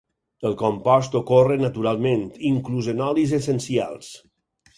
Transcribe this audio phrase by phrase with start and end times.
[0.49, 4.11] El compost ocorre naturalment, inclús en olis essencials.